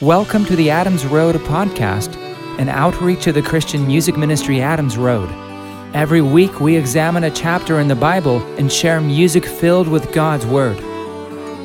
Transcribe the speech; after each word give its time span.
Welcome 0.00 0.46
to 0.46 0.56
the 0.56 0.70
Adams 0.70 1.04
Road 1.04 1.36
podcast, 1.36 2.16
an 2.58 2.70
outreach 2.70 3.26
of 3.26 3.34
the 3.34 3.42
Christian 3.42 3.86
music 3.86 4.16
ministry 4.16 4.62
Adams 4.62 4.96
Road. 4.96 5.28
Every 5.94 6.22
week 6.22 6.58
we 6.58 6.74
examine 6.74 7.24
a 7.24 7.30
chapter 7.30 7.80
in 7.80 7.88
the 7.88 7.94
Bible 7.94 8.38
and 8.56 8.72
share 8.72 9.02
music 9.02 9.44
filled 9.44 9.88
with 9.88 10.10
God's 10.10 10.46
Word. 10.46 10.78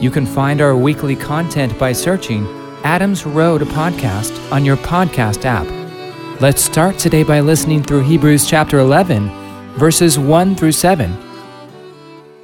You 0.04 0.12
can 0.12 0.26
find 0.26 0.60
our 0.60 0.76
weekly 0.76 1.16
content 1.16 1.80
by 1.80 1.94
searching 1.94 2.46
Adams 2.84 3.26
Road 3.26 3.62
Podcast 3.62 4.52
on 4.52 4.66
your 4.66 4.76
podcast 4.76 5.46
app. 5.46 6.42
Let's 6.42 6.62
start 6.62 7.00
today 7.00 7.24
by 7.24 7.40
listening 7.40 7.84
through 7.84 8.02
Hebrews 8.02 8.46
chapter 8.46 8.80
11, 8.80 9.30
verses 9.78 10.20
1 10.20 10.58
through 10.58 10.74
7. 10.74 11.18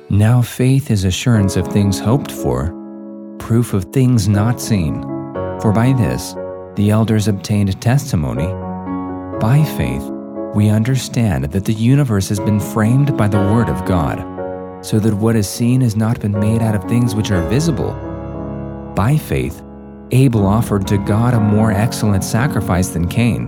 Now 0.09 0.41
faith 0.41 0.89
is 0.89 1.03
assurance 1.03 1.57
of 1.57 1.67
things 1.67 1.99
hoped 1.99 2.31
for, 2.31 2.73
proof 3.39 3.73
of 3.73 3.83
things 3.91 4.29
not 4.29 4.61
seen. 4.61 5.10
For 5.61 5.71
by 5.71 5.93
this 5.93 6.33
the 6.75 6.89
elders 6.89 7.27
obtained 7.27 7.79
testimony. 7.81 8.47
By 9.39 9.63
faith, 9.77 10.03
we 10.55 10.69
understand 10.69 11.45
that 11.45 11.65
the 11.65 11.73
universe 11.73 12.29
has 12.29 12.39
been 12.39 12.59
framed 12.59 13.15
by 13.15 13.27
the 13.27 13.37
Word 13.37 13.69
of 13.69 13.85
God, 13.85 14.83
so 14.83 14.99
that 14.99 15.13
what 15.13 15.35
is 15.35 15.47
seen 15.47 15.81
has 15.81 15.95
not 15.95 16.19
been 16.19 16.31
made 16.31 16.61
out 16.61 16.73
of 16.73 16.85
things 16.85 17.13
which 17.13 17.29
are 17.29 17.47
visible. 17.47 17.93
By 18.95 19.17
faith, 19.17 19.61
Abel 20.09 20.47
offered 20.47 20.87
to 20.87 20.97
God 20.97 21.35
a 21.35 21.39
more 21.39 21.71
excellent 21.71 22.23
sacrifice 22.23 22.89
than 22.89 23.07
Cain, 23.07 23.47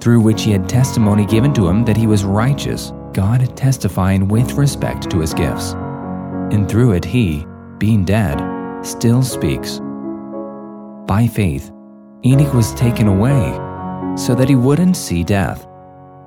through 0.00 0.20
which 0.20 0.42
he 0.42 0.52
had 0.52 0.68
testimony 0.68 1.26
given 1.26 1.52
to 1.54 1.66
him 1.66 1.84
that 1.86 1.96
he 1.96 2.06
was 2.06 2.24
righteous, 2.24 2.92
God 3.12 3.56
testifying 3.56 4.28
with 4.28 4.52
respect 4.52 5.10
to 5.10 5.20
his 5.20 5.34
gifts. 5.34 5.72
And 6.52 6.68
through 6.68 6.92
it 6.92 7.04
he, 7.04 7.46
being 7.78 8.04
dead, 8.04 8.40
still 8.84 9.22
speaks 9.22 9.80
by 11.08 11.26
faith, 11.26 11.72
Enoch 12.22 12.52
was 12.52 12.74
taken 12.74 13.08
away 13.08 13.56
so 14.14 14.34
that 14.34 14.48
he 14.48 14.54
wouldn't 14.54 14.94
see 14.94 15.24
death. 15.24 15.66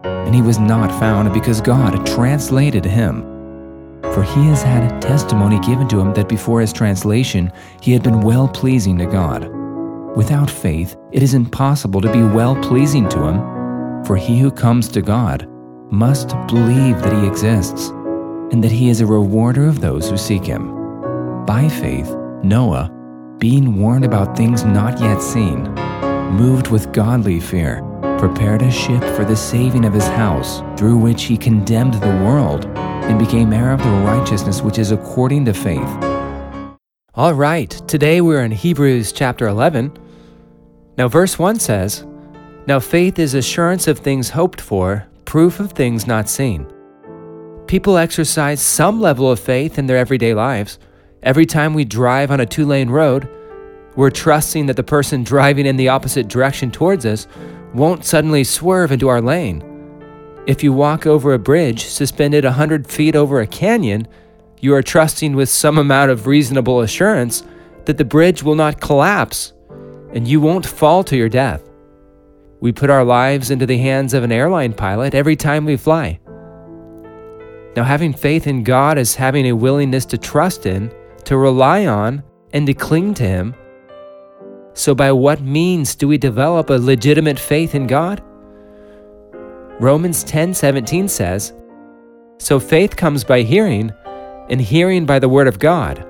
And 0.03 0.33
he 0.33 0.41
was 0.41 0.57
not 0.57 0.89
found 0.99 1.31
because 1.33 1.61
God 1.61 2.03
translated 2.03 2.83
him. 2.83 3.21
For 4.01 4.23
he 4.23 4.47
has 4.47 4.63
had 4.63 4.99
testimony 4.99 5.59
given 5.59 5.87
to 5.89 5.99
him 5.99 6.13
that 6.15 6.27
before 6.27 6.61
his 6.61 6.73
translation 6.73 7.51
he 7.79 7.93
had 7.93 8.01
been 8.01 8.21
well 8.21 8.47
pleasing 8.47 8.97
to 8.97 9.05
God. 9.05 9.51
Without 10.15 10.49
faith, 10.49 10.97
it 11.11 11.21
is 11.21 11.35
impossible 11.35 12.01
to 12.01 12.11
be 12.11 12.23
well 12.23 12.55
pleasing 12.63 13.07
to 13.09 13.23
him, 13.23 14.03
for 14.03 14.17
he 14.17 14.39
who 14.39 14.49
comes 14.49 14.87
to 14.89 15.03
God 15.03 15.47
must 15.91 16.29
believe 16.47 16.99
that 17.03 17.13
he 17.13 17.27
exists, 17.27 17.89
and 18.51 18.63
that 18.63 18.71
he 18.71 18.89
is 18.89 18.99
a 18.99 19.05
rewarder 19.05 19.67
of 19.67 19.79
those 19.79 20.09
who 20.09 20.17
seek 20.17 20.43
him. 20.43 20.75
By 21.45 21.69
faith, 21.69 22.09
Noah, 22.43 22.91
being 23.41 23.75
warned 23.75 24.05
about 24.05 24.37
things 24.37 24.63
not 24.63 24.99
yet 25.01 25.19
seen, 25.19 25.63
moved 26.31 26.67
with 26.67 26.93
godly 26.93 27.39
fear, 27.39 27.81
prepared 28.19 28.61
a 28.61 28.69
ship 28.69 29.03
for 29.15 29.25
the 29.25 29.35
saving 29.35 29.83
of 29.83 29.91
his 29.91 30.05
house, 30.09 30.61
through 30.79 30.95
which 30.95 31.23
he 31.23 31.35
condemned 31.35 31.95
the 31.95 32.21
world 32.23 32.65
and 32.75 33.17
became 33.17 33.51
heir 33.51 33.71
of 33.71 33.81
the 33.81 33.89
righteousness 34.05 34.61
which 34.61 34.77
is 34.77 34.91
according 34.91 35.43
to 35.43 35.55
faith. 35.55 35.89
All 37.15 37.33
right, 37.33 37.71
today 37.87 38.21
we're 38.21 38.43
in 38.43 38.51
Hebrews 38.51 39.11
chapter 39.11 39.47
11. 39.47 39.97
Now, 40.99 41.07
verse 41.07 41.39
1 41.39 41.57
says, 41.57 42.05
Now 42.67 42.79
faith 42.79 43.17
is 43.17 43.33
assurance 43.33 43.87
of 43.87 43.97
things 43.97 44.29
hoped 44.29 44.61
for, 44.61 45.07
proof 45.25 45.59
of 45.59 45.71
things 45.71 46.05
not 46.05 46.29
seen. 46.29 46.71
People 47.65 47.97
exercise 47.97 48.61
some 48.61 49.01
level 49.01 49.31
of 49.31 49.39
faith 49.39 49.79
in 49.79 49.87
their 49.87 49.97
everyday 49.97 50.35
lives. 50.35 50.77
Every 51.23 51.45
time 51.45 51.75
we 51.75 51.85
drive 51.85 52.31
on 52.31 52.39
a 52.39 52.47
two 52.47 52.65
lane 52.65 52.89
road, 52.89 53.29
we're 53.95 54.09
trusting 54.09 54.65
that 54.65 54.75
the 54.75 54.83
person 54.83 55.23
driving 55.23 55.67
in 55.67 55.75
the 55.75 55.89
opposite 55.89 56.27
direction 56.27 56.71
towards 56.71 57.05
us 57.05 57.27
won't 57.75 58.05
suddenly 58.05 58.43
swerve 58.43 58.91
into 58.91 59.07
our 59.07 59.21
lane. 59.21 59.63
If 60.47 60.63
you 60.63 60.73
walk 60.73 61.05
over 61.05 61.33
a 61.33 61.39
bridge 61.39 61.85
suspended 61.85 62.43
100 62.43 62.87
feet 62.87 63.15
over 63.15 63.39
a 63.39 63.45
canyon, 63.45 64.07
you 64.61 64.73
are 64.73 64.81
trusting 64.81 65.35
with 65.35 65.49
some 65.49 65.77
amount 65.77 66.09
of 66.09 66.25
reasonable 66.25 66.81
assurance 66.81 67.43
that 67.85 67.99
the 67.99 68.05
bridge 68.05 68.41
will 68.41 68.55
not 68.55 68.81
collapse 68.81 69.53
and 70.13 70.27
you 70.27 70.41
won't 70.41 70.65
fall 70.65 71.03
to 71.03 71.15
your 71.15 71.29
death. 71.29 71.61
We 72.61 72.71
put 72.71 72.89
our 72.89 73.03
lives 73.03 73.51
into 73.51 73.67
the 73.67 73.77
hands 73.77 74.15
of 74.15 74.23
an 74.23 74.31
airline 74.31 74.73
pilot 74.73 75.13
every 75.13 75.35
time 75.35 75.65
we 75.65 75.77
fly. 75.77 76.19
Now, 77.75 77.83
having 77.83 78.13
faith 78.13 78.47
in 78.47 78.63
God 78.63 78.97
is 78.97 79.15
having 79.15 79.45
a 79.45 79.53
willingness 79.53 80.05
to 80.07 80.17
trust 80.17 80.65
in 80.65 80.91
to 81.25 81.37
rely 81.37 81.85
on, 81.85 82.23
and 82.53 82.67
to 82.67 82.73
cling 82.73 83.13
to 83.15 83.23
Him. 83.23 83.55
So, 84.73 84.95
by 84.95 85.11
what 85.11 85.41
means 85.41 85.95
do 85.95 86.07
we 86.07 86.17
develop 86.17 86.69
a 86.69 86.77
legitimate 86.77 87.39
faith 87.39 87.75
in 87.75 87.87
God? 87.87 88.21
Romans 89.79 90.23
10:17 90.23 91.07
says, 91.07 91.53
"So 92.37 92.59
faith 92.59 92.95
comes 92.95 93.23
by 93.23 93.41
hearing, 93.41 93.91
and 94.49 94.61
hearing 94.61 95.05
by 95.05 95.19
the 95.19 95.29
word 95.29 95.47
of 95.47 95.59
God." 95.59 96.05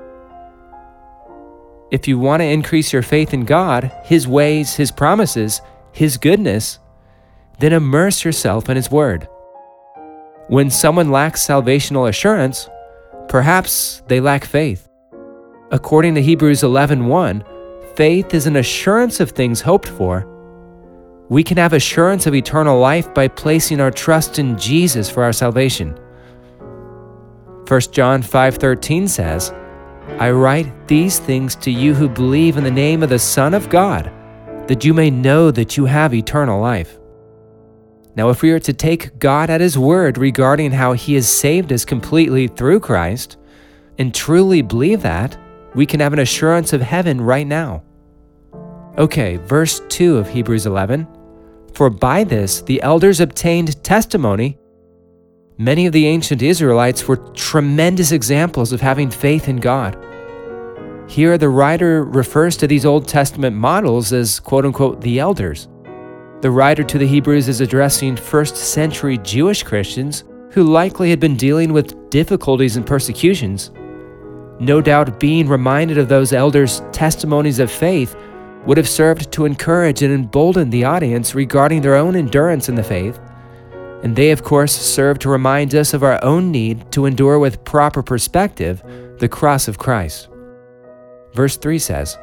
If 1.90 2.08
you 2.08 2.18
want 2.20 2.42
to 2.42 2.46
increase 2.46 2.94
your 2.94 3.02
faith 3.02 3.34
in 3.34 3.46
God, 3.46 3.92
His 4.04 4.28
ways, 4.28 4.76
His 4.76 4.92
promises, 4.92 5.62
His 5.92 6.18
goodness, 6.18 6.80
then 7.60 7.74
immerse 7.74 8.24
yourself 8.24 8.70
in 8.70 8.76
His 8.76 8.90
Word. 8.90 9.28
When 10.48 10.70
someone 10.70 11.12
lacks 11.12 11.46
salvational 11.46 12.08
assurance, 12.08 12.70
perhaps 13.28 14.02
they 14.08 14.20
lack 14.20 14.46
faith. 14.46 14.88
According 15.72 16.16
to 16.16 16.22
Hebrews 16.22 16.64
11:1, 16.64 17.44
faith 17.96 18.34
is 18.34 18.46
an 18.46 18.58
assurance 18.58 19.22
of 19.22 19.32
things 19.32 19.62
hoped 19.62 19.88
for. 19.88 20.28
We 21.30 21.44
can 21.44 21.56
have 21.56 21.72
assurance 21.72 22.28
of 22.28 22.36
eternal 22.36 22.78
life 22.78 23.14
by 23.14 23.30
placing 23.30 23.80
our 23.80 23.92
trust 23.92 24.38
in 24.38 24.58
Jesus 24.58 25.10
for 25.10 25.24
our 25.24 25.32
salvation. 25.32 25.98
1 27.68 27.94
John 27.94 28.22
5:13 28.22 29.08
says, 29.08 29.54
I 30.20 30.32
write 30.32 30.90
these 30.90 31.20
things 31.20 31.56
to 31.58 31.72
you 31.72 31.94
who 31.94 32.10
believe 32.10 32.58
in 32.58 32.66
the 32.66 32.72
name 32.72 33.02
of 33.02 33.10
the 33.10 33.18
Son 33.18 33.54
of 33.54 33.70
God, 33.70 34.12
that 34.68 34.84
you 34.84 34.94
may 34.94 35.10
know 35.10 35.52
that 35.52 35.78
you 35.78 35.86
have 35.86 36.14
eternal 36.14 36.60
life. 36.60 37.00
Now, 38.18 38.30
if 38.30 38.42
we 38.42 38.52
are 38.52 38.60
to 38.60 38.74
take 38.74 39.20
God 39.20 39.50
at 39.50 39.62
His 39.62 39.78
word 39.78 40.18
regarding 40.18 40.72
how 40.72 40.92
He 40.92 41.14
has 41.14 41.34
saved 41.34 41.72
us 41.72 41.86
completely 41.86 42.50
through 42.50 42.82
Christ, 42.82 43.38
and 43.98 44.14
truly 44.14 44.62
believe 44.62 45.02
that, 45.04 45.38
we 45.74 45.86
can 45.86 46.00
have 46.00 46.14
an 46.14 46.20
assurance 46.20 46.74
of 46.74 46.82
heaven 46.82 47.22
right 47.22 47.48
now. 47.48 47.84
Okay, 48.98 49.38
verse 49.38 49.82
2 49.90 50.18
of 50.18 50.30
Hebrews 50.30 50.66
11. 50.66 51.08
For 51.74 51.90
by 51.90 52.24
this 52.24 52.62
the 52.62 52.82
elders 52.82 53.20
obtained 53.20 53.82
testimony. 53.84 54.58
Many 55.58 55.86
of 55.86 55.94
the 55.94 56.08
ancient 56.08 56.42
Israelites 56.42 57.08
were 57.08 57.18
tremendous 57.34 58.12
examples 58.12 58.74
of 58.74 58.82
having 58.82 59.10
faith 59.10 59.48
in 59.48 59.58
God. 59.58 59.98
Here, 61.08 61.38
the 61.38 61.50
writer 61.50 62.04
refers 62.04 62.58
to 62.58 62.68
these 62.68 62.86
Old 62.86 63.08
Testament 63.08 63.56
models 63.56 64.14
as 64.14 64.40
quote 64.40 64.66
unquote 64.66 65.02
the 65.02 65.20
elders. 65.20 65.68
The 66.42 66.52
writer 66.52 66.84
to 66.84 66.98
the 66.98 67.08
Hebrews 67.08 67.48
is 67.48 67.62
addressing 67.62 68.16
first 68.16 68.56
century 68.56 69.18
Jewish 69.20 69.62
Christians 69.64 70.24
who 70.52 70.64
likely 70.64 71.10
had 71.10 71.20
been 71.20 71.38
dealing 71.38 71.72
with 71.72 72.10
difficulties 72.10 72.76
and 72.76 72.86
persecutions 72.86 73.72
no 74.62 74.80
doubt 74.80 75.20
being 75.20 75.48
reminded 75.48 75.98
of 75.98 76.08
those 76.08 76.34
elders' 76.34 76.84
testimonies 76.92 77.58
of 77.58 77.72
faith 77.72 78.16
would 78.68 78.78
have 78.78 78.88
served 78.88 79.32
to 79.32 79.46
encourage 79.46 80.04
and 80.04 80.14
embolden 80.14 80.70
the 80.70 80.84
audience 80.84 81.34
regarding 81.34 81.82
their 81.82 81.96
own 81.96 82.16
endurance 82.16 82.70
in 82.70 82.76
the 82.76 82.84
faith. 82.84 83.20
And 84.04 84.16
they, 84.16 84.30
of 84.30 84.44
course, 84.44 84.72
serve 84.72 85.18
to 85.20 85.30
remind 85.30 85.74
us 85.74 85.96
of 85.96 86.04
our 86.04 86.24
own 86.24 86.52
need 86.52 86.92
to 86.92 87.08
endure 87.08 87.40
with 87.40 87.66
proper 87.66 88.04
perspective 88.04 88.84
the 89.18 89.28
cross 89.28 89.68
of 89.68 89.80
Christ. 89.80 90.30
Verse 91.34 91.58
3 91.58 91.80
says, 91.80 92.20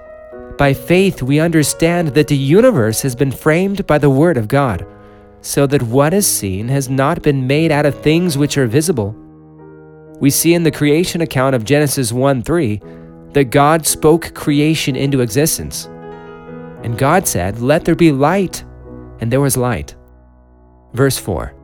By 0.56 0.74
faith 0.74 1.22
we 1.22 1.40
understand 1.40 2.08
that 2.08 2.28
the 2.28 2.36
universe 2.36 3.02
has 3.02 3.16
been 3.16 3.32
framed 3.32 3.84
by 3.84 3.98
the 3.98 4.10
Word 4.10 4.36
of 4.36 4.46
God, 4.46 4.86
so 5.40 5.66
that 5.66 5.82
what 5.82 6.14
is 6.14 6.26
seen 6.26 6.68
has 6.68 6.88
not 6.88 7.20
been 7.20 7.48
made 7.48 7.72
out 7.72 7.86
of 7.86 8.00
things 8.00 8.38
which 8.38 8.56
are 8.56 8.68
visible 8.68 9.16
we 10.20 10.30
see 10.30 10.54
in 10.54 10.62
the 10.62 10.70
creation 10.70 11.20
account 11.20 11.54
of 11.54 11.64
Genesis 11.64 12.12
1 12.12 12.42
3 12.42 12.80
that 13.32 13.50
God 13.50 13.86
spoke 13.86 14.34
creation 14.34 14.96
into 14.96 15.20
existence. 15.20 15.86
And 16.82 16.98
God 16.98 17.26
said, 17.26 17.60
Let 17.60 17.84
there 17.84 17.94
be 17.94 18.12
light, 18.12 18.64
and 19.20 19.30
there 19.30 19.40
was 19.40 19.56
light. 19.56 19.94
Verse 20.92 21.18
4 21.18 21.54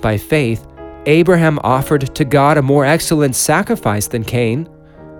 By 0.00 0.18
faith, 0.18 0.66
Abraham 1.06 1.58
offered 1.62 2.14
to 2.14 2.24
God 2.24 2.58
a 2.58 2.62
more 2.62 2.84
excellent 2.84 3.36
sacrifice 3.36 4.06
than 4.08 4.24
Cain, 4.24 4.68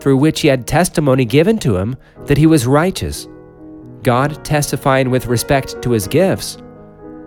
through 0.01 0.17
which 0.17 0.41
he 0.41 0.49
had 0.49 0.67
testimony 0.67 1.25
given 1.25 1.59
to 1.59 1.77
him 1.77 1.97
that 2.27 2.39
he 2.39 2.47
was 2.47 2.67
righteous, 2.67 3.29
God 4.03 4.45
testifying 4.45 5.11
with 5.11 5.27
respect 5.27 5.81
to 5.83 5.91
his 5.91 6.07
gifts, 6.07 6.59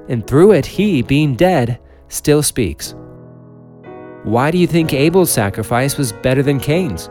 and 0.09 0.25
through 0.25 0.51
it 0.51 0.65
he, 0.65 1.01
being 1.01 1.36
dead, 1.36 1.80
still 2.07 2.44
speaks. 2.44 2.95
Why 4.23 4.51
do 4.51 4.57
you 4.57 4.67
think 4.67 4.93
Abel's 4.93 5.31
sacrifice 5.31 5.97
was 5.97 6.11
better 6.11 6.43
than 6.43 6.59
Cain's? 6.59 7.09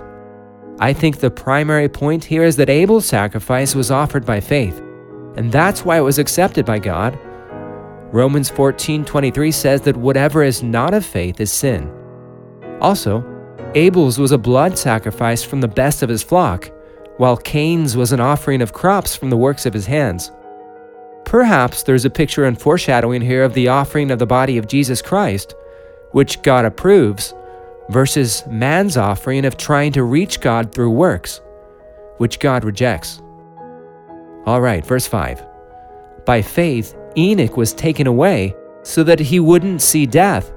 I 0.79 0.93
think 0.93 1.19
the 1.19 1.31
primary 1.31 1.89
point 1.89 2.25
here 2.25 2.45
is 2.45 2.57
that 2.57 2.69
Abel's 2.69 3.07
sacrifice 3.07 3.75
was 3.75 3.91
offered 3.91 4.27
by 4.27 4.41
faith, 4.41 4.83
and 5.37 5.51
that's 5.51 5.85
why 5.85 5.97
it 5.97 6.03
was 6.03 6.19
accepted 6.19 6.67
by 6.67 6.79
God. 6.79 7.19
Romans 8.13 8.51
14:23 8.51 9.51
says 9.51 9.81
that 9.83 9.97
whatever 9.97 10.43
is 10.43 10.63
not 10.63 10.95
of 10.95 11.05
faith 11.05 11.41
is 11.41 11.51
sin. 11.51 11.91
Also, 12.81 13.25
Abel's 13.75 14.19
was 14.19 14.33
a 14.33 14.39
blood 14.39 14.77
sacrifice 14.77 15.43
from 15.43 15.61
the 15.61 15.69
best 15.69 16.03
of 16.03 16.09
his 16.09 16.23
flock, 16.23 16.71
while 17.17 17.37
Cain's 17.37 17.97
was 17.97 18.13
an 18.13 18.21
offering 18.21 18.61
of 18.61 18.73
crops 18.73 19.17
from 19.17 19.31
the 19.31 19.37
works 19.37 19.65
of 19.65 19.73
his 19.73 19.87
hands. 19.87 20.31
Perhaps 21.25 21.83
there's 21.83 22.05
a 22.05 22.11
picture 22.11 22.45
and 22.45 22.61
foreshadowing 22.61 23.23
here 23.23 23.43
of 23.43 23.55
the 23.55 23.69
offering 23.69 24.11
of 24.11 24.19
the 24.19 24.27
body 24.27 24.59
of 24.59 24.69
Jesus 24.69 25.03
Christ, 25.03 25.55
which 26.13 26.43
God 26.43 26.65
approves, 26.65 27.35
versus 27.89 28.45
man's 28.47 28.97
offering 28.97 29.45
of 29.45 29.57
trying 29.57 29.93
to 29.93 30.03
reach 30.03 30.41
God 30.41 30.73
through 30.73 30.91
works, 30.91 31.41
which 32.19 32.39
God 32.41 32.65
rejects. 32.65 33.21
All 34.45 34.61
right, 34.61 34.85
verse 34.85 35.07
5. 35.07 35.45
By 36.25 36.43
faith, 36.43 36.97
Enoch 37.17 37.57
was 37.57 37.73
taken 37.73 38.07
away 38.07 38.55
so 38.83 39.03
that 39.05 39.21
he 39.21 39.41
wouldn't 39.41 39.83
see 39.83 40.07
death, 40.07 40.53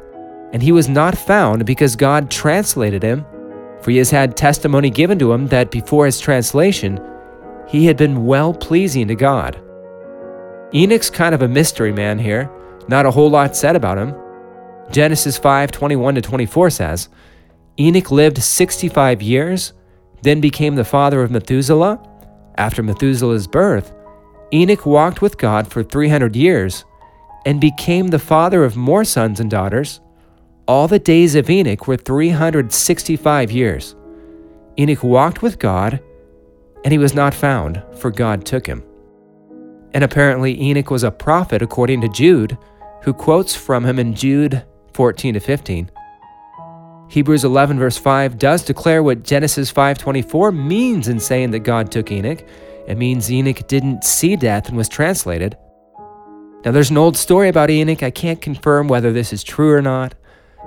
and 0.52 0.62
he 0.62 0.72
was 0.72 0.90
not 0.90 1.18
found 1.18 1.66
because 1.66 1.96
God 1.96 2.30
translated 2.30 3.04
him, 3.04 3.26
for 3.82 3.92
he 3.92 3.98
has 3.98 4.12
had 4.12 4.36
testimony 4.36 4.90
given 4.90 5.18
to 5.20 5.32
him 5.32 5.48
that 5.48 5.72
before 5.72 6.06
his 6.06 6.20
translation, 6.20 7.00
he 7.68 7.86
had 7.86 7.98
been 7.98 8.26
well 8.26 8.54
pleasing 8.54 9.08
to 9.08 9.16
God. 9.16 9.62
Enoch's 10.74 11.10
kind 11.10 11.34
of 11.34 11.42
a 11.42 11.48
mystery 11.48 11.92
man 11.92 12.20
here, 12.20 12.50
not 12.88 13.06
a 13.06 13.12
whole 13.12 13.30
lot 13.30 13.56
said 13.56 13.76
about 13.76 13.98
him. 13.98 14.14
Genesis 14.92 15.38
5 15.38 15.72
21 15.72 16.16
to 16.16 16.22
24 16.22 16.70
says, 16.70 17.10
Enoch 17.80 18.12
lived 18.12 18.42
65 18.42 19.22
years, 19.22 19.74
then 20.22 20.42
became 20.42 20.76
the 20.76 20.84
father 20.84 21.22
of 21.22 21.32
Methuselah. 21.32 22.06
After 22.58 22.84
Methuselah's 22.84 23.48
birth, 23.48 23.94
Enoch 24.52 24.86
walked 24.86 25.22
with 25.22 25.38
God 25.38 25.68
for 25.68 25.84
300 25.84 26.36
years 26.36 26.84
and 27.46 27.62
became 27.62 28.08
the 28.08 28.20
father 28.20 28.66
of 28.66 28.76
more 28.76 29.06
sons 29.06 29.40
and 29.40 29.50
daughters. 29.50 30.02
All 30.68 30.88
the 30.88 31.00
days 31.00 31.36
of 31.36 31.50
Enoch 31.50 31.88
were 31.88 31.96
365 31.96 33.52
years. 33.52 33.96
Enoch 34.78 35.04
walked 35.04 35.42
with 35.42 35.58
God, 35.58 36.02
and 36.84 36.92
he 36.92 36.98
was 36.98 37.14
not 37.14 37.34
found, 37.34 37.82
for 37.98 38.12
God 38.12 38.46
took 38.46 38.66
him. 38.66 38.84
And 39.94 40.04
apparently, 40.04 40.60
Enoch 40.62 40.92
was 40.92 41.04
a 41.04 41.12
prophet 41.12 41.62
according 41.62 42.02
to 42.02 42.10
Jude, 42.10 42.58
who 43.04 43.14
quotes 43.14 43.56
from 43.56 43.86
him 43.86 44.00
in 44.00 44.14
Jude 44.14 44.66
14 45.00 45.36
to 45.36 45.40
15. 45.40 45.90
Hebrews 47.08 47.46
11 47.46 47.80
verse 47.80 47.98
5 47.98 48.38
does 48.38 48.66
declare 48.66 49.02
what 49.02 49.24
Genesis 49.24 49.72
5:24 49.72 50.52
means 50.52 51.08
in 51.08 51.22
saying 51.22 51.52
that 51.52 51.60
God 51.60 51.90
took 51.90 52.12
Enoch. 52.12 52.44
It 52.86 52.98
means 52.98 53.32
Enoch 53.32 53.66
didn't 53.70 54.04
see 54.04 54.36
death 54.36 54.68
and 54.68 54.76
was 54.76 54.90
translated. 54.90 55.56
Now 56.66 56.72
there's 56.72 56.90
an 56.90 56.98
old 56.98 57.16
story 57.16 57.48
about 57.48 57.70
Enoch. 57.70 58.04
I 58.04 58.12
can't 58.12 58.42
confirm 58.42 58.90
whether 58.90 59.14
this 59.14 59.32
is 59.32 59.42
true 59.42 59.72
or 59.72 59.82
not, 59.82 60.16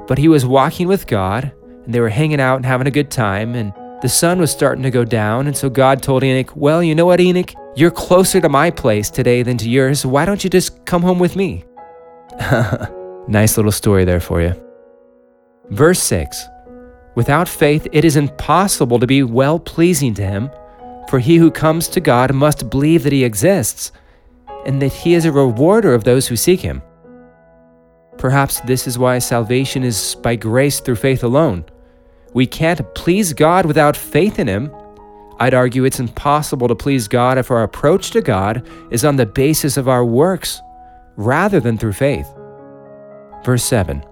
but 0.07 0.17
he 0.17 0.29
was 0.29 0.47
walking 0.47 0.89
with 0.89 1.07
God 1.07 1.53
and 1.85 1.93
they 1.93 2.01
were 2.01 2.09
hanging 2.09 2.41
out 2.41 2.57
and 2.57 2.65
having 2.65 2.87
a 2.87 2.99
good 2.99 3.11
time 3.11 3.55
and 3.55 3.75
the 4.01 4.09
sun 4.09 4.41
was 4.41 4.51
starting 4.51 4.83
to 4.83 4.91
go 4.91 5.05
down 5.05 5.47
and 5.47 5.55
so 5.55 5.69
God 5.69 6.03
told 6.03 6.25
Enoch, 6.25 6.55
"Well, 6.57 6.83
you 6.83 6.95
know 6.95 7.05
what, 7.05 7.21
Enoch? 7.21 7.53
You're 7.77 7.91
closer 7.91 8.41
to 8.41 8.49
my 8.49 8.71
place 8.71 9.11
today 9.11 9.43
than 9.43 9.59
to 9.59 9.69
yours. 9.69 10.07
Why 10.07 10.25
don't 10.25 10.43
you 10.43 10.49
just 10.49 10.87
come 10.87 11.03
home 11.03 11.19
with 11.19 11.37
me?" 11.37 11.65
Nice 13.29 13.57
little 13.57 13.73
story 13.73 14.05
there 14.05 14.21
for 14.21 14.41
you. 14.41 14.55
Verse 15.71 16.03
6 16.03 16.49
Without 17.15 17.49
faith, 17.49 17.87
it 17.93 18.05
is 18.05 18.17
impossible 18.17 18.99
to 18.99 19.07
be 19.07 19.23
well 19.23 19.59
pleasing 19.59 20.15
to 20.15 20.25
Him, 20.25 20.51
for 21.09 21.19
he 21.19 21.37
who 21.37 21.51
comes 21.51 21.89
to 21.89 22.01
God 22.01 22.35
must 22.35 22.71
believe 22.71 23.05
that 23.05 23.13
He 23.13 23.25
exists 23.25 23.93
and 24.67 24.81
that 24.83 24.93
He 24.93 25.15
is 25.15 25.25
a 25.25 25.33
rewarder 25.33 25.95
of 25.95 26.05
those 26.05 26.27
who 26.27 26.37
seek 26.37 26.61
Him. 26.61 26.83
Perhaps 28.19 28.61
this 28.61 28.87
is 28.87 28.99
why 28.99 29.19
salvation 29.19 29.85
is 29.85 30.17
by 30.17 30.37
grace 30.37 30.81
through 30.81 30.97
faith 30.97 31.23
alone. 31.23 31.65
We 32.35 32.47
can't 32.47 32.95
please 32.95 33.33
God 33.33 33.67
without 33.67 33.97
faith 33.97 34.39
in 34.39 34.49
Him. 34.49 34.75
I'd 35.39 35.55
argue 35.55 35.85
it's 35.85 36.01
impossible 36.01 36.69
to 36.69 36.75
please 36.75 37.09
God 37.09 37.39
if 37.39 37.51
our 37.51 37.63
approach 37.63 38.11
to 38.13 38.21
God 38.21 38.67
is 38.91 39.05
on 39.05 39.17
the 39.17 39.27
basis 39.27 39.77
of 39.77 39.89
our 39.89 40.05
works 40.05 40.61
rather 41.17 41.61
than 41.61 41.79
through 41.79 41.93
faith. 41.93 42.29
Verse 43.45 43.65
7 43.65 44.05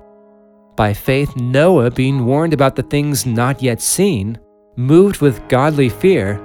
By 0.77 0.93
faith, 0.93 1.35
Noah, 1.37 1.91
being 1.91 2.27
warned 2.27 2.53
about 2.53 2.77
the 2.77 2.83
things 2.83 3.27
not 3.27 3.63
yet 3.63 3.81
seen, 3.81 4.39
moved 4.77 5.21
with 5.21 5.47
godly 5.49 5.89
fear, 5.89 6.41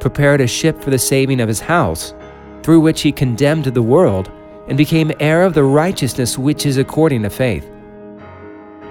prepared 0.00 0.40
a 0.40 0.46
ship 0.46 0.80
for 0.80 0.90
the 0.90 0.98
saving 0.98 1.40
of 1.40 1.48
his 1.48 1.60
house, 1.60 2.14
through 2.62 2.80
which 2.80 3.00
he 3.00 3.12
condemned 3.12 3.64
the 3.64 3.82
world 3.82 4.30
and 4.68 4.76
became 4.76 5.10
heir 5.18 5.42
of 5.42 5.54
the 5.54 5.64
righteousness 5.64 6.38
which 6.38 6.66
is 6.66 6.76
according 6.76 7.22
to 7.22 7.30
faith. 7.30 7.68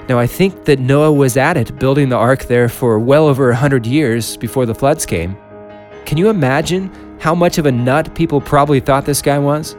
Now, 0.10 0.18
I 0.18 0.26
think 0.26 0.66
that 0.66 0.80
Noah 0.80 1.12
was 1.12 1.38
at 1.38 1.58
it 1.58 1.78
building 1.78 2.10
the 2.10 2.16
ark 2.16 2.46
there 2.46 2.70
for 2.70 2.98
well 2.98 3.28
over 3.28 3.52
a 3.52 3.56
hundred 3.56 3.86
years 3.86 4.38
before 4.38 4.66
the 4.66 4.76
floods 4.76 5.06
came. 5.06 5.38
Can 6.06 6.18
you 6.18 6.30
imagine 6.30 6.90
how 7.20 7.36
much 7.36 7.58
of 7.58 7.66
a 7.66 7.72
nut 7.72 8.16
people 8.16 8.40
probably 8.40 8.80
thought 8.80 9.06
this 9.06 9.22
guy 9.22 9.38
was? 9.38 9.76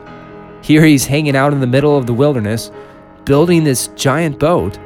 Here 0.63 0.85
he's 0.85 1.07
hanging 1.07 1.35
out 1.35 1.53
in 1.53 1.61
the 1.61 1.67
middle 1.67 1.97
of 1.97 2.07
the 2.07 2.13
wilderness, 2.13 2.71
building 3.29 3.63
this 3.63 3.89
giant 3.89 4.39
boat. 4.39 4.79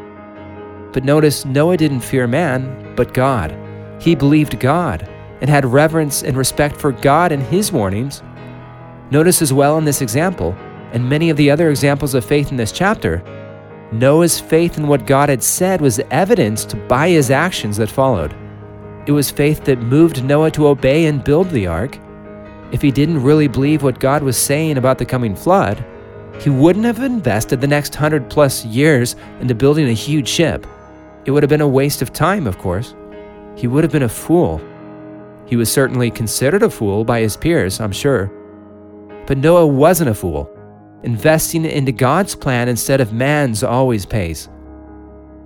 But 0.92 1.04
notice 1.04 1.44
Noah 1.44 1.76
didn't 1.76 2.00
fear 2.00 2.26
man, 2.26 2.92
but 2.96 3.14
God. 3.14 3.56
He 4.00 4.16
believed 4.16 4.58
God 4.58 5.08
and 5.40 5.48
had 5.48 5.64
reverence 5.64 6.24
and 6.24 6.36
respect 6.36 6.76
for 6.76 6.90
God 6.90 7.30
and 7.30 7.40
his 7.40 7.70
warnings. 7.70 8.20
Notice 9.12 9.42
as 9.42 9.52
well 9.52 9.78
in 9.78 9.84
this 9.84 10.02
example, 10.02 10.56
and 10.90 11.08
many 11.08 11.30
of 11.30 11.36
the 11.36 11.52
other 11.52 11.70
examples 11.70 12.14
of 12.14 12.24
faith 12.24 12.50
in 12.50 12.56
this 12.56 12.72
chapter, 12.72 13.22
Noah's 13.92 14.40
faith 14.40 14.76
in 14.76 14.88
what 14.88 15.06
God 15.06 15.28
had 15.28 15.44
said 15.44 15.80
was 15.80 16.00
evidenced 16.10 16.74
by 16.88 17.10
his 17.10 17.30
actions 17.30 17.76
that 17.76 17.90
followed. 17.90 18.34
It 19.06 19.12
was 19.12 19.30
faith 19.30 19.62
that 19.66 19.78
moved 19.78 20.24
Noah 20.24 20.50
to 20.52 20.66
obey 20.66 21.06
and 21.06 21.22
build 21.22 21.48
the 21.50 21.68
ark. 21.68 21.96
If 22.72 22.82
he 22.82 22.90
didn't 22.90 23.22
really 23.22 23.46
believe 23.46 23.84
what 23.84 24.00
God 24.00 24.24
was 24.24 24.36
saying 24.36 24.78
about 24.78 24.98
the 24.98 25.04
coming 25.04 25.36
flood, 25.36 25.84
he 26.40 26.50
wouldn't 26.50 26.84
have 26.84 27.00
invested 27.00 27.60
the 27.60 27.66
next 27.66 27.94
hundred 27.94 28.28
plus 28.28 28.64
years 28.64 29.16
into 29.40 29.54
building 29.54 29.88
a 29.88 29.92
huge 29.92 30.28
ship. 30.28 30.66
It 31.24 31.30
would 31.30 31.42
have 31.42 31.50
been 31.50 31.60
a 31.60 31.68
waste 31.68 32.02
of 32.02 32.12
time, 32.12 32.46
of 32.46 32.58
course. 32.58 32.94
He 33.56 33.66
would 33.66 33.84
have 33.84 33.92
been 33.92 34.02
a 34.02 34.08
fool. 34.08 34.60
He 35.46 35.56
was 35.56 35.70
certainly 35.70 36.10
considered 36.10 36.62
a 36.62 36.70
fool 36.70 37.04
by 37.04 37.20
his 37.20 37.36
peers, 37.36 37.80
I'm 37.80 37.92
sure. 37.92 38.26
But 39.26 39.38
Noah 39.38 39.66
wasn't 39.66 40.10
a 40.10 40.14
fool. 40.14 40.50
Investing 41.02 41.64
into 41.64 41.92
God's 41.92 42.34
plan 42.34 42.68
instead 42.68 43.00
of 43.00 43.12
man's 43.12 43.62
always 43.62 44.06
pays. 44.06 44.48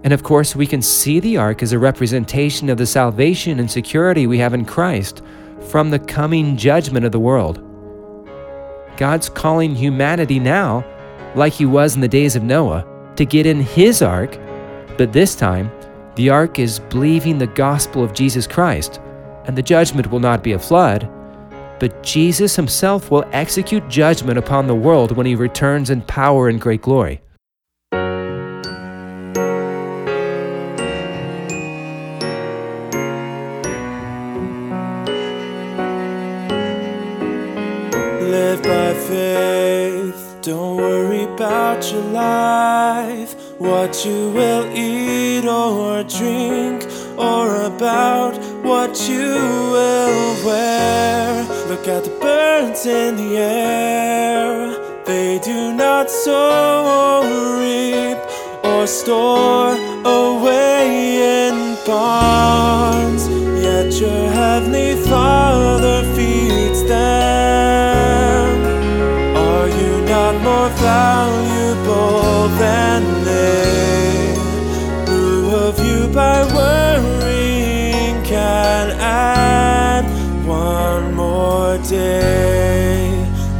And 0.04 0.12
of 0.12 0.22
course, 0.22 0.54
we 0.54 0.66
can 0.66 0.80
see 0.82 1.18
the 1.18 1.36
ark 1.36 1.62
as 1.62 1.72
a 1.72 1.78
representation 1.78 2.70
of 2.70 2.78
the 2.78 2.86
salvation 2.86 3.58
and 3.58 3.70
security 3.70 4.26
we 4.26 4.38
have 4.38 4.54
in 4.54 4.64
Christ 4.64 5.22
from 5.68 5.90
the 5.90 5.98
coming 5.98 6.56
judgment 6.56 7.04
of 7.04 7.12
the 7.12 7.18
world. 7.18 7.65
God's 8.96 9.28
calling 9.28 9.74
humanity 9.74 10.38
now, 10.38 10.84
like 11.34 11.52
He 11.52 11.66
was 11.66 11.94
in 11.94 12.00
the 12.00 12.08
days 12.08 12.36
of 12.36 12.42
Noah, 12.42 12.86
to 13.16 13.24
get 13.24 13.46
in 13.46 13.60
His 13.60 14.02
ark, 14.02 14.38
but 14.96 15.12
this 15.12 15.34
time, 15.34 15.70
the 16.14 16.30
ark 16.30 16.58
is 16.58 16.78
believing 16.78 17.38
the 17.38 17.46
gospel 17.46 18.02
of 18.02 18.14
Jesus 18.14 18.46
Christ, 18.46 19.00
and 19.44 19.56
the 19.56 19.62
judgment 19.62 20.10
will 20.10 20.20
not 20.20 20.42
be 20.42 20.52
a 20.52 20.58
flood, 20.58 21.08
but 21.78 22.02
Jesus 22.02 22.56
Himself 22.56 23.10
will 23.10 23.28
execute 23.32 23.88
judgment 23.88 24.38
upon 24.38 24.66
the 24.66 24.74
world 24.74 25.16
when 25.16 25.26
He 25.26 25.34
returns 25.34 25.90
in 25.90 26.00
power 26.02 26.48
and 26.48 26.60
great 26.60 26.82
glory. 26.82 27.20
What 43.58 44.04
you 44.04 44.30
will 44.30 44.66
eat 44.76 45.46
or 45.46 46.02
drink, 46.04 46.84
or 47.16 47.62
about 47.64 48.36
what 48.62 49.08
you 49.08 49.34
will 49.74 50.44
wear. 50.44 51.44
Look 51.68 51.88
at 51.88 52.04
the 52.04 52.10
birds 52.20 52.84
in 52.86 53.16
the 53.16 53.38
air, 53.38 55.04
they 55.04 55.38
do 55.38 55.72
not 55.72 56.10
sow 56.10 57.22
or 57.24 57.60
reap 57.60 58.18
or 58.64 58.86
store 58.86 59.72
away 60.04 61.46
in 61.46 61.76
barns, 61.86 63.28
yet 63.62 63.92
your 64.00 64.30
heavenly 64.30 64.96
Father 65.06 66.02
feeds 66.14 66.82
them. 66.84 67.25
day. 81.88 83.10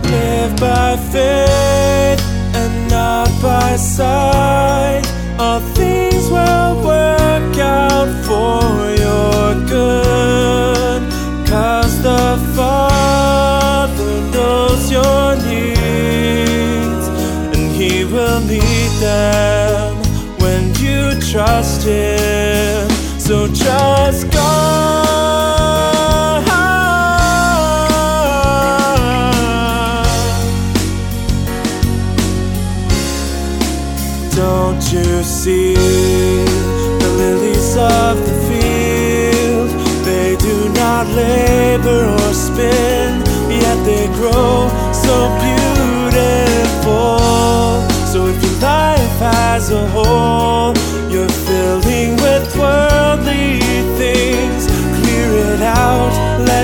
Live 0.03 0.57
by 0.59 0.97
faith 0.97 2.21
and 2.55 2.91
not 2.91 3.29
by 3.41 3.77
sight. 3.77 5.03
All 5.39 5.61
things 5.61 6.29
will 6.29 6.75
work 6.85 7.59
out 7.59 8.09
for 8.27 8.91
your 9.05 9.55
good. 9.67 11.03
Cause 11.49 12.03
the 12.03 12.37
Father 12.57 14.21
knows 14.33 14.91
your 14.91 15.37
needs 15.37 17.07
and 17.55 17.71
He 17.77 18.05
will 18.05 18.41
meet 18.41 18.93
them 19.01 19.97
when 20.39 20.75
you 20.77 21.21
trust 21.21 21.87
Him. 21.87 22.16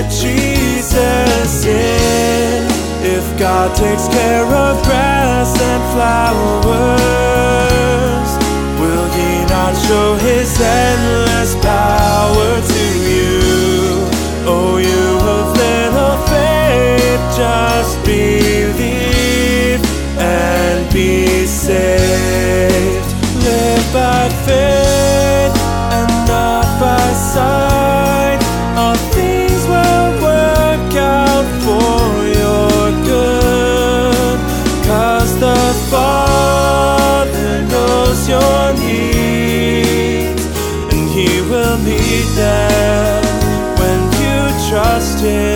Jesus 0.09 1.65
in. 1.65 2.63
If 3.05 3.25
God 3.37 3.75
takes 3.75 4.07
care 4.07 4.45
of 4.45 4.83
grass 4.83 5.59
and 5.59 5.83
flowers, 5.93 6.99
will 8.79 9.07
He 9.17 9.45
not 9.49 9.75
show 9.87 10.15
His 10.15 10.59
endless 10.59 11.55
power? 11.63 12.02
day. 45.23 45.52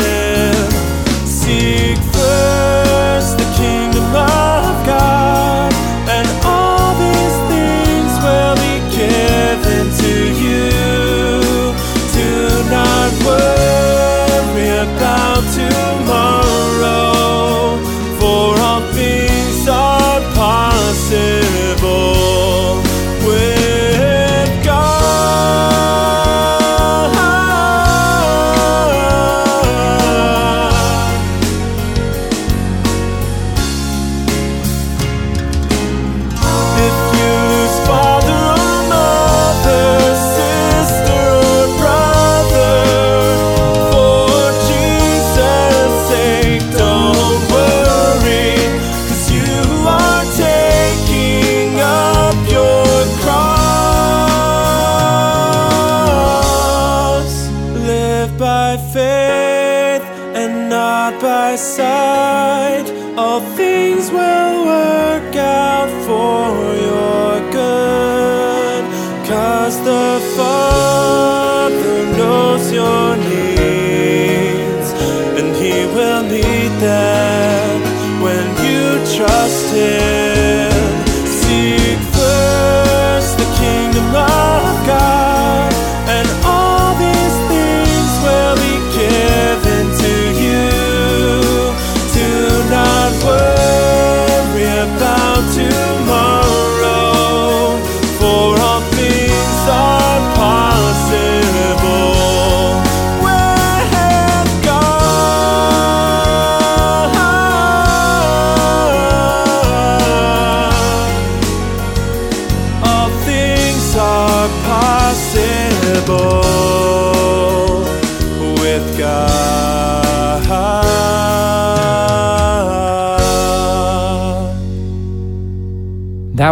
of 63.17 63.56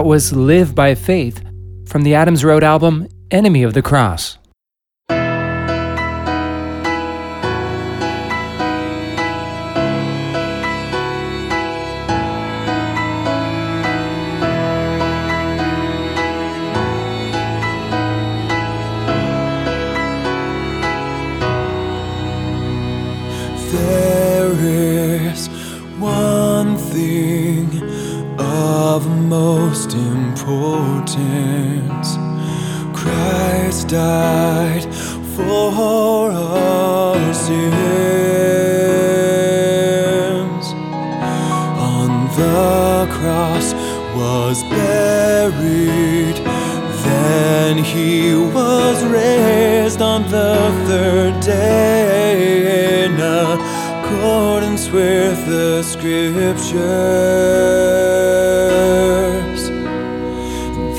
Was 0.05 0.31
Live 0.31 0.75
by 0.75 0.93
Faith 0.93 1.43
from 1.88 2.03
the 2.03 2.13
Adams 2.13 2.45
Road 2.45 2.63
album 2.63 3.07
Enemy 3.31 3.63
of 3.63 3.74
the 3.74 3.81
Cross. 3.81 4.38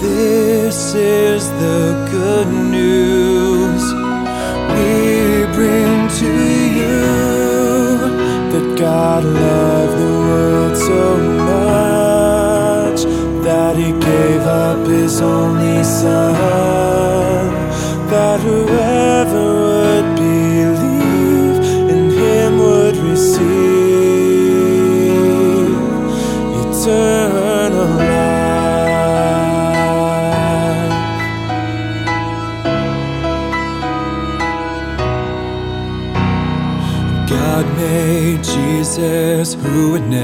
This 0.01 0.95
is 0.95 1.51
the 1.51 2.09
good 2.13 2.47
news. 2.71 3.06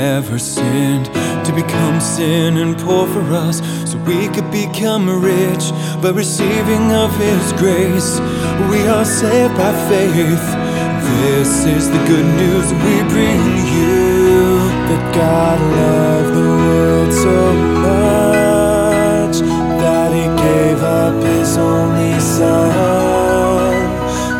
Never 0.02 0.36
sinned, 0.36 1.06
to 1.46 1.52
become 1.54 2.00
sin 2.00 2.56
and 2.56 2.76
poor 2.76 3.06
for 3.14 3.24
us, 3.46 3.56
so 3.88 3.96
we 3.98 4.20
could 4.34 4.50
become 4.50 5.04
rich 5.32 5.64
by 6.02 6.10
receiving 6.10 6.86
of 7.04 7.10
His 7.26 7.44
grace. 7.62 8.10
We 8.72 8.80
are 8.94 9.04
saved 9.04 9.54
by 9.62 9.72
faith. 9.90 10.46
This 11.22 11.52
is 11.76 11.84
the 11.94 12.02
good 12.12 12.28
news 12.42 12.66
we 12.84 12.94
bring 13.14 13.44
you 13.76 14.40
that 14.88 15.04
God 15.22 15.58
loved 15.80 16.32
the 16.40 16.50
world 16.62 17.10
so 17.26 17.38
much 17.88 19.36
that 19.82 20.10
He 20.18 20.26
gave 20.46 20.80
up 20.82 21.14
His 21.22 21.50
only 21.56 22.18
Son, 22.18 23.78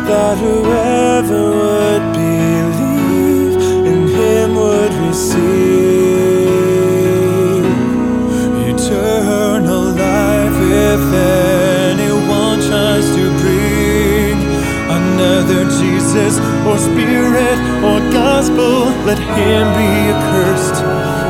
that 0.09 0.35
whoever 0.43 1.72
Jesus 16.13 16.37
or 16.67 16.77
spirit 16.77 17.57
or 17.81 17.97
gospel, 18.13 18.93
let 19.03 19.17
him 19.17 19.65
be 19.73 20.13
accursed. 20.13 20.77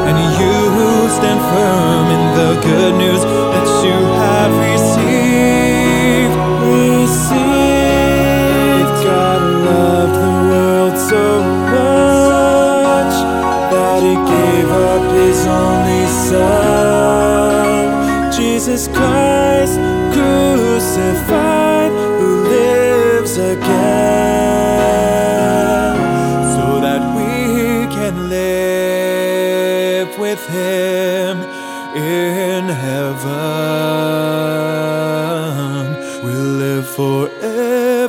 And 0.04 0.18
you 0.36 0.56
who 0.76 1.08
stand 1.08 1.40
firm 1.40 2.08
in 2.12 2.24
the 2.36 2.52
good 2.68 2.94
news 2.96 3.24
that 3.24 3.68
you 3.86 3.96
have 4.28 4.52
received. 4.60 6.36
Received. 6.68 7.44
God 9.08 9.42
loved 9.64 10.16
the 10.20 10.34
world 10.52 10.96
so 11.00 11.24
much 11.72 13.16
that 13.72 14.04
he 14.04 14.16
gave 14.36 14.68
up 14.68 15.04
his 15.16 15.40
only 15.48 16.06
son, 16.28 17.72
Jesus 18.34 18.90
Christ 18.90 19.80
crucified, 20.12 21.33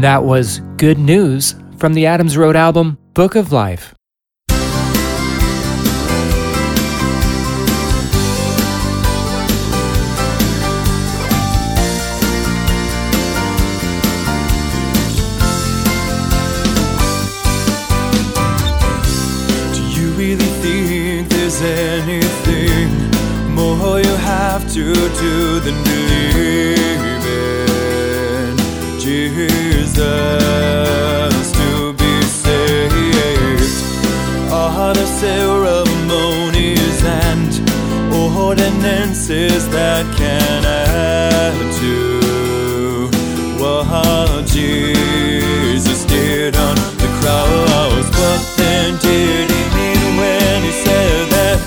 That 0.00 0.24
was 0.24 0.60
Good 0.76 0.98
News 0.98 1.56
from 1.78 1.94
the 1.94 2.06
Adams 2.06 2.36
Road 2.36 2.54
album 2.54 2.96
Book 3.14 3.34
of 3.34 3.50
Life. 3.50 3.95
That 39.76 40.06
can 40.16 40.64
add 40.64 41.52
to 41.80 43.10
what 43.60 44.46
Jesus 44.48 46.04
did 46.06 46.56
on 46.56 46.76
the 46.96 47.10
cross? 47.20 48.08
What 48.16 48.40
then 48.56 48.96
did 49.04 49.50
he 49.52 49.62
mean 49.76 50.16
when 50.16 50.62
he 50.64 50.72
said 50.72 51.28
that 51.28 51.60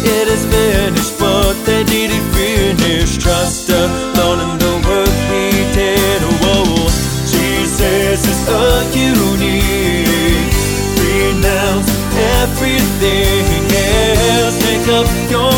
it 0.00 0.26
is 0.26 0.44
finished? 0.48 1.20
What 1.20 1.56
then 1.66 1.84
did 1.84 2.10
he 2.16 2.20
finish? 2.32 3.18
Trust 3.18 3.68
alone 3.68 4.40
in 4.40 4.52
the 4.56 4.74
work 4.88 5.16
he 5.28 5.52
did. 5.76 6.20
Whoa, 6.40 6.88
Jesus 7.28 8.24
is 8.24 8.40
all 8.48 8.80
you 8.96 9.12
need. 9.36 10.48
Renounce 10.96 11.92
everything 12.40 13.68
else. 13.68 14.56
Take 14.64 14.88
up 14.96 15.08
your 15.28 15.52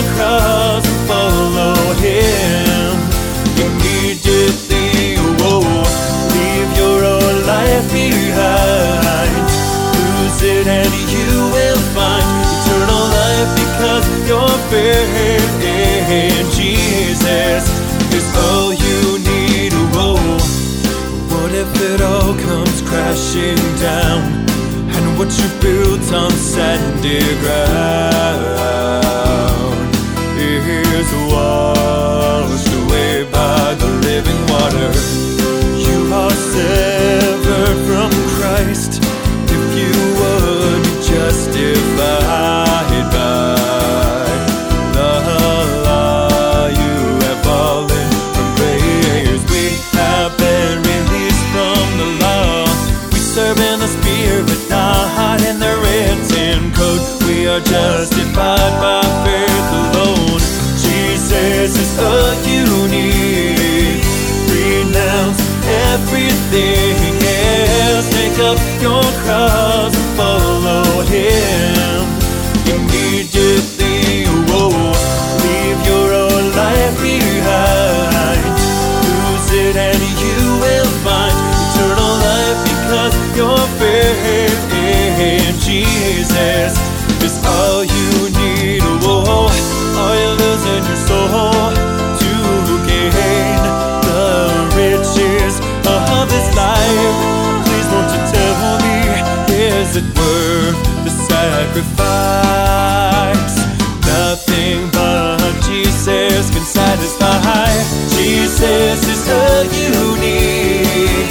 crashing 23.32 23.80
down? 23.80 24.22
And 24.94 25.18
what 25.18 25.30
you 25.38 25.48
built 25.60 26.12
on 26.12 26.30
sandy 26.30 27.20
ground 27.40 28.01
up 68.42 68.58
your 68.82 69.02
cross. 69.22 69.81
Sacrifice. 101.72 103.56
Nothing 104.04 104.90
but 104.92 105.38
Jesus 105.62 106.50
can 106.50 106.64
satisfy. 106.64 107.72
Jesus 108.16 109.00
is 109.08 109.28
all 109.30 109.64
you 109.64 110.16
need. 110.20 111.28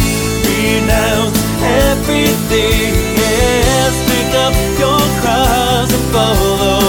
Renounce 0.47 1.37
everything. 1.61 2.93
Yes, 3.21 3.93
pick 4.09 4.33
up 4.45 4.53
your 4.79 5.01
cross 5.21 5.93
and 5.93 6.05
follow 6.11 6.80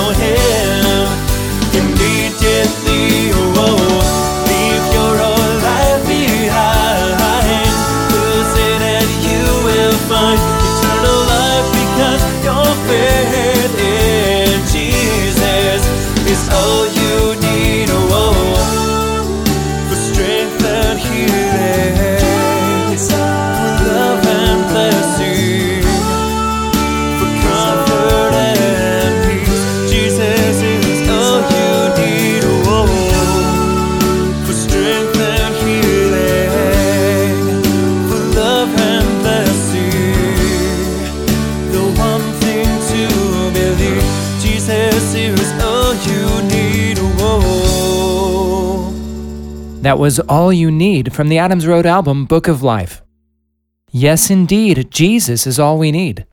That 49.82 49.98
was 49.98 50.20
All 50.20 50.52
You 50.52 50.70
Need 50.70 51.12
from 51.12 51.28
the 51.28 51.38
Adams 51.38 51.66
Road 51.66 51.86
album 51.86 52.24
Book 52.24 52.46
of 52.46 52.62
Life. 52.62 53.02
Yes, 53.90 54.30
indeed, 54.30 54.92
Jesus 54.92 55.44
is 55.44 55.58
all 55.58 55.76
we 55.76 55.90
need. 55.90 56.24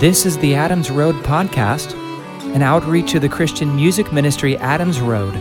This 0.00 0.24
is 0.24 0.38
the 0.38 0.54
Adams 0.54 0.90
Road 0.90 1.16
Podcast, 1.16 1.92
an 2.54 2.62
outreach 2.62 3.14
of 3.14 3.20
the 3.20 3.28
Christian 3.28 3.76
music 3.76 4.14
ministry 4.14 4.56
Adams 4.56 4.98
Road. 4.98 5.34